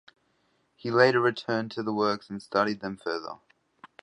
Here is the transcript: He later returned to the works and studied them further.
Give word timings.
He 0.75 0.89
later 0.89 1.21
returned 1.21 1.69
to 1.73 1.83
the 1.83 1.93
works 1.93 2.27
and 2.27 2.41
studied 2.41 2.79
them 2.79 2.97
further. 2.97 3.35